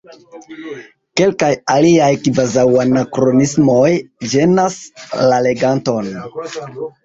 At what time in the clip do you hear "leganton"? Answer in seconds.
5.49-6.15